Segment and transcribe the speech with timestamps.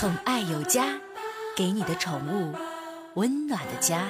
[0.00, 0.98] 宠爱有家，
[1.54, 2.54] 给你的宠物
[3.16, 4.08] 温暖的家。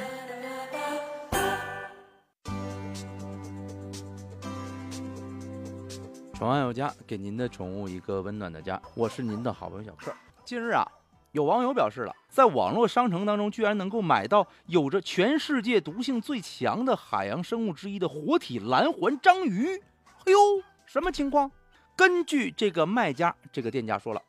[6.32, 8.80] 宠爱有家，给您的宠物一个温暖的家。
[8.94, 10.14] 我是您的好朋友小克。
[10.44, 10.86] 近日啊，
[11.32, 19.66] 有网友表示了，在网络商城当中，居然能够买到有着全世界毒性最强的海洋生物之一的活体蓝环章鱼。
[20.24, 20.38] 哎呦，
[20.86, 21.50] 什么情况？
[21.96, 24.22] 根据这个卖家、这个店家说了，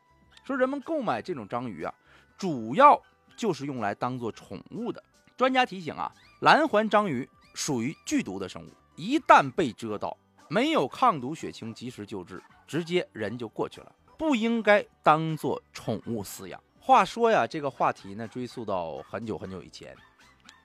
[0.44, 1.94] 说人们购买这种章鱼啊，
[2.36, 3.00] 主要
[3.36, 5.02] 就是用来当做宠物的。
[5.36, 10.16] 专家提醒啊，蓝环章鱼属于剧毒的生物，一旦被蛰到，
[10.48, 16.60] 没有抗毒血清及时救治，直接人就过去了，不应该当做宠物饲养。
[16.78, 19.96] 话说呀，这个话题呢，追溯到很久很久以前，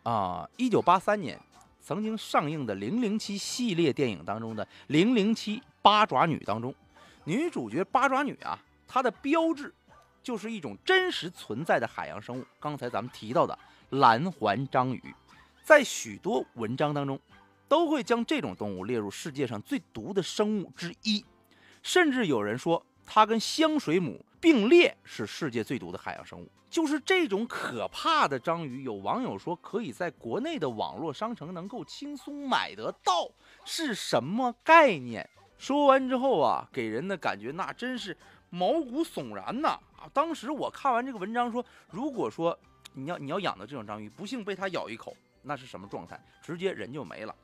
[0.03, 1.39] 啊，一九八三年
[1.79, 6.73] 曾经上映的《零零七》系列电影当中的《零零七八爪女》当中，
[7.23, 9.73] 女主角八爪女啊，它的标志
[10.23, 12.45] 就是一种真实存在的海洋生物。
[12.59, 13.57] 刚才咱们提到的
[13.89, 15.15] 蓝环章鱼，
[15.63, 17.19] 在许多文章当中。
[17.69, 21.25] 都会将这种动物列入世界上最毒的生物之一，
[21.83, 26.49] 甚至有人说它跟香水母并列是世界最毒的海洋生物。
[26.69, 33.29] 就是这种可怕的章鱼，有网友说可以在国内的网络商城能够轻松买得到，
[33.65, 35.29] 是什么概念？
[35.57, 38.15] 说完之后啊，给人的感觉那真是
[38.49, 39.79] 毛骨悚然呐！
[39.97, 42.57] 啊，当时我看完这个文章说，如果说
[42.93, 46.19] 你要你要养的这种章鱼不幸被它咬一口，那是什么状态？
[46.41, 47.35] 直接人就没了。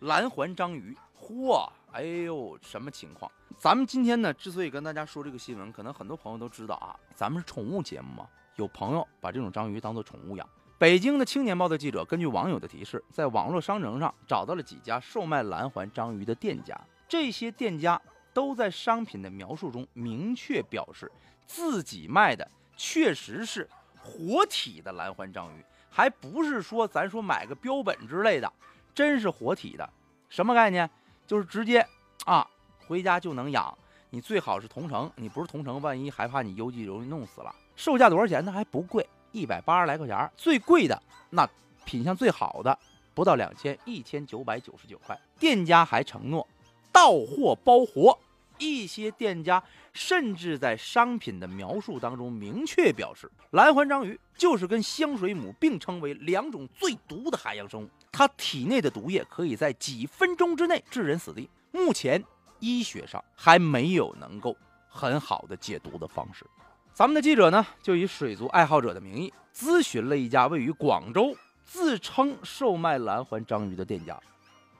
[0.00, 3.30] 蓝环章鱼，嚯，哎呦，什么情况？
[3.58, 8.26] 咱们今天呢，之所以跟大家说这个新闻，可能很多朋友都知道啊，咱们是宠物节目嘛。
[8.56, 10.48] 有朋友把这种章鱼当做宠物养。
[10.78, 16.78] 北京的青年报的记者根据网友的提示，在网络商城上找到了几家售卖蓝环章鱼的店家。
[17.06, 18.00] 这些店家
[18.40, 21.12] 都在商品的描述中明确表示，
[21.46, 28.50] 自己卖的确实是活体的蓝环章鱼，还不是说咱说买个标本之类的。
[28.94, 29.86] 真是活体的，
[30.30, 30.88] 什么概念？
[31.26, 31.86] 就是直接
[32.24, 32.48] 啊，
[32.86, 33.76] 回家就能养。
[34.08, 37.54] 你最好是同城，你不是同城，万一害怕你邮寄容易弄死了。
[37.76, 38.50] 售价多少钱呢？
[38.50, 40.30] 还不贵，一百八十来块钱。
[40.34, 41.46] 最贵的那
[41.84, 42.78] 品相最好的
[43.12, 45.20] 不到两千，一千九百九十九块。
[45.38, 46.48] 店家还承诺
[46.90, 48.18] 到货包活。
[48.60, 49.60] 一些店家
[49.92, 61.48] 甚至在商品的描述当中明确表示，蓝环章鱼就是跟香水母并称为两种最毒的海洋生物，它体内的毒液可以在几分钟之内致人死地。
[61.72, 62.22] 目前
[62.58, 64.54] 医学上还没有能够
[64.88, 66.44] 很好的解毒的方式。
[66.92, 71.34] 咱们的记者呢，就以水族爱好者的名义咨询了一家位于广州、
[71.64, 74.20] 自称售卖蓝环章鱼的店家。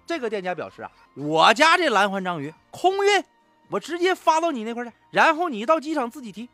[0.04, 3.24] 这个店家表示啊，我家这蓝环章鱼空运。
[3.70, 6.48] 我直接发到你那块去，然后你到机场自己提。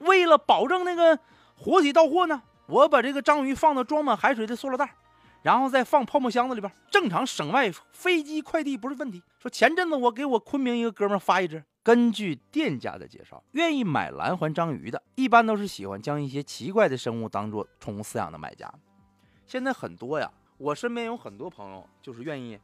[0.00, 1.18] 为了保证那个
[1.56, 4.94] 活体到货呢，我把这个章鱼放到装满海水的塑料袋，
[5.42, 9.22] 然后再放泡沫箱子里边，正常省外飞机快递不是问题。
[9.38, 18.68] 说前阵子我给我昆明一个哥们发一只，根据店家的介绍，愿意买蓝环章鱼的，一般都是喜欢将一些奇怪的生物当做宠物饲养的买家。
[19.46, 20.28] 现在很多呀，
[20.58, 22.58] 我身边有很多朋友就是愿意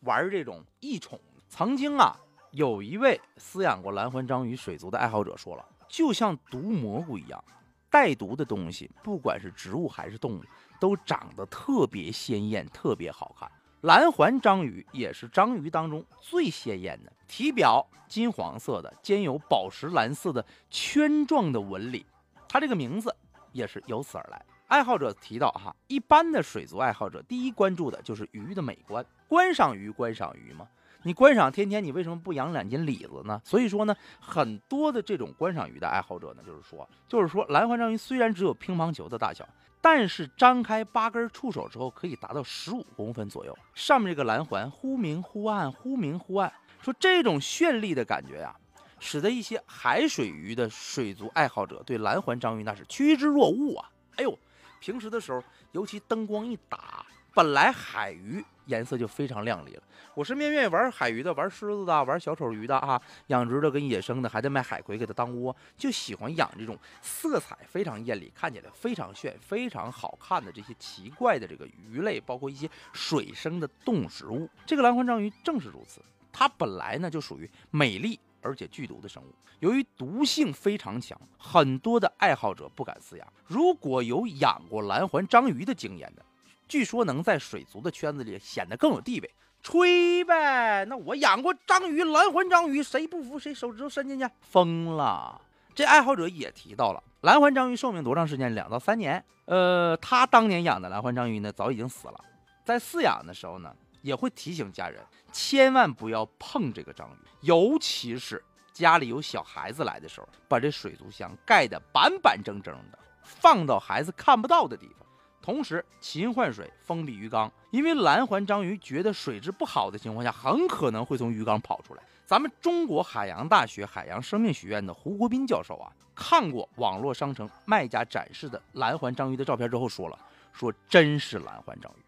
[0.00, 1.18] 玩这种异宠。
[1.48, 2.18] 曾经啊。
[2.54, 7.42] 有一位饲养过蓝环章鱼水族的爱好者说了，就像毒蘑菇一样，
[7.90, 10.42] 带毒的东西，不管是植物还是动物，
[10.78, 13.50] 都长得特别鲜艳，特别好看。
[13.80, 22.06] 蓝环章鱼也是章鱼当中最鲜艳的，体表金黄色的，兼有宝石蓝色的圈状的纹理，
[22.48, 23.12] 它这个名字
[23.50, 24.40] 也是由此而来。
[24.68, 30.68] 爱好者提到哈，一般的水族爱好者第一关注的就是鱼的美观，观赏鱼，观赏鱼嘛。
[31.04, 33.40] 你观赏天天，你为什么不养两斤李子呢？
[33.44, 39.46] 所以说呢，很多的这种观赏鱼的爱好者呢，就是说，就是说，蓝环章鱼虽然只有乒乓球的大小，
[39.82, 43.56] 但是张开八根触手之后，可以达到十五公分左右。
[43.74, 46.50] 上面这个蓝环忽明忽暗，忽明忽暗，
[46.80, 48.56] 说这种绚丽的感觉呀，
[48.98, 53.90] 使得一些海水鱼的水族爱好者对蓝环章鱼那是趋之若鹜啊！
[54.16, 54.38] 哎呦，
[54.80, 55.42] 平时的时候，
[55.72, 57.04] 尤其灯光一打，
[57.34, 58.44] 本来海鱼。
[58.66, 59.82] 颜色就非常亮丽了。
[60.14, 74.48] 我身边愿意玩海鱼的、玩狮子的、玩小丑鱼的啊，养殖的跟野生的，还在卖海葵给它当窝，就喜欢养这种色彩非常艳丽、看起来非常炫、非常好看的这些奇怪的这个鱼类，包括一些水生的动植物。
[74.64, 76.00] 这个蓝环章鱼正是如此，
[76.32, 83.32] 它本来呢就属于美丽而且剧毒的生物，由于毒性非常强，很多的爱好者不敢饲养。
[83.46, 86.24] 如果有养过蓝环章鱼的经验的，
[86.68, 90.84] 据说能在水族的圈子里显得更有地位，吹呗！
[90.86, 94.28] 那我养过章鱼，蓝环章鱼，谁不服谁手指头伸进去？
[94.40, 95.40] 疯了！
[95.74, 98.54] 这爱好者也提到了蓝环章鱼寿命多长时间？
[98.54, 99.24] 两到三年。
[99.46, 102.24] 呃，他当年养的蓝环章鱼呢，早已经死了。
[102.64, 105.02] 在饲养的时候呢，也会提醒家人
[105.32, 115.03] 千万不要碰这个章鱼，尤其是家里有小孩子来的时候，把这水族箱盖得板板正正的，放到孩子看不到的地方。
[115.44, 122.02] 同时勤换水，封闭鱼缸，因为蓝环章鱼觉得水质不好的情况下，很可能会从鱼缸跑出来。
[122.24, 130.18] 咱们中国海洋大学海洋生命学院的胡国斌教授啊，看过网络商城卖家展示的蓝环章鱼的照片之后，说了，
[130.54, 132.02] 说真是蓝环章鱼，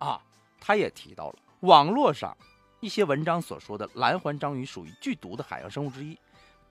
[0.00, 0.20] 啊，
[0.58, 2.36] 他也提到了网络上
[2.80, 6.18] 一些文章所说的蓝环章鱼属于剧毒的海洋生物之一。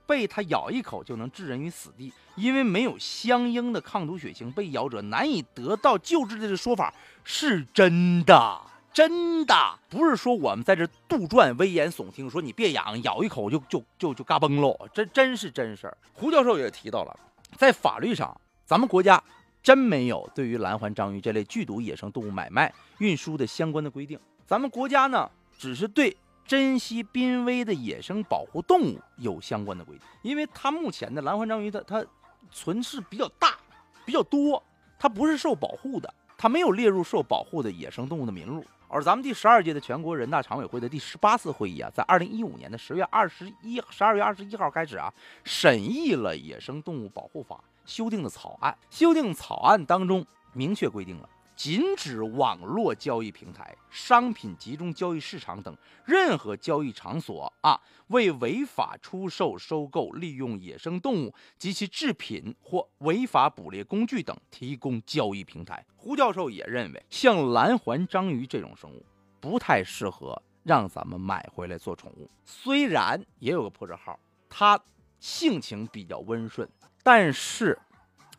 [0.10, 6.92] 被它咬一口就能置人于死地，因为没有相应的抗毒血清，被咬者难以得到救治的这说法
[7.24, 8.60] 是真的，
[8.92, 15.96] 真的不是说我们在这杜撰、危言耸听，说你别养，咬一口就就就就嘎嘣喽，这真是真事儿。
[16.14, 17.20] 胡教授也提到了，
[17.56, 18.36] 在法律上，
[18.66, 19.24] 咱们国家
[19.62, 26.18] 真没有对于蓝环章鱼这类剧毒野生动物买卖、运输的相关的规定，咱们国家呢，只是对。
[26.50, 32.04] 珍稀濒危的野生保护动物有相关的规定，因为它目前的蓝环章鱼，它它
[32.52, 33.56] 存世比较大，
[34.04, 34.64] 比较多，
[34.98, 38.66] 它不是受保护的，它没有列入受保护的野生动物的名录。
[38.88, 45.14] 而咱们第十二届的全国人大常委会的第十八次会议啊，在二零一五年的十月二十一十二月二十一号开始啊，
[45.44, 48.76] 审议了《野生动物保护法》修订的草案。
[48.90, 51.30] 修订草案当中明确规定了。
[51.60, 55.76] 禁止网络交易平台、商品集中交易市场等
[56.06, 57.78] 任何交易场所啊，
[58.08, 65.86] 为违法出售、收购、利用野生动物及其制品或违法捕猎工具等提供交易平台。
[65.98, 69.06] 胡教授也认为，像蓝环章鱼这种生物
[69.42, 72.30] 不太适合让咱们买回来做宠物。
[72.46, 74.18] 虽然也有个破折号，
[74.48, 74.82] 它
[75.20, 76.66] 性情比较温顺，
[77.04, 77.78] 但是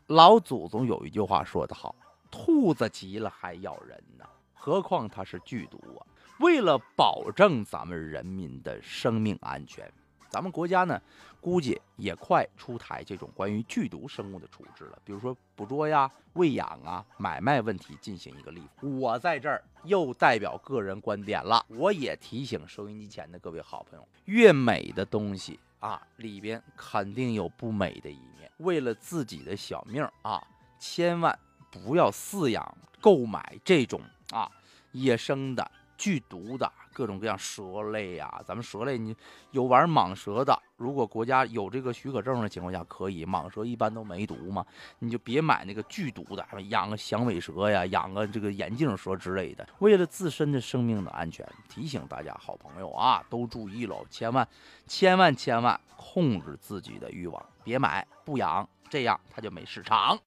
[0.07, 1.95] 老祖宗有一句话说得好。
[2.31, 4.25] 兔子急了还咬人呢，
[4.55, 6.07] 何况它是剧毒啊！
[6.39, 9.93] 为了保证咱们人民的生命安全，
[10.29, 11.01] 咱们国家呢，
[11.41, 14.99] 估计也快出台这种关于剧毒生物的处置了。
[15.05, 18.89] 比如说捕捉呀、喂养啊、买卖问题进行一个立法。
[18.89, 28.51] 我在这儿又代表个人观点了，我也提醒收音机前的各位好朋友：越美的东西啊，里边肯定有不美的一面。
[28.59, 30.43] 为了自己的小命啊，
[30.79, 31.39] 千万。
[31.71, 34.01] 不要饲养、购买这种
[34.31, 34.51] 啊
[34.93, 38.43] 野生的、剧毒的各种各样蛇类呀。
[38.45, 39.17] 咱们蛇类，你
[39.53, 43.25] 有玩蟒蛇的，如果国家有这个许可证的情况下，可以。
[43.25, 44.67] 蟒蛇一般都没毒嘛，
[44.99, 49.67] 你就别买那个剧毒的，养个响尾蛇呀，养个这个眼镜蛇之类的。
[49.79, 54.47] 为了自身的生命的安全，提醒大家好朋友啊，都注意喽，千万、
[54.89, 60.19] 千万、千万控制自己的欲望，别买不养，这样它就没市场。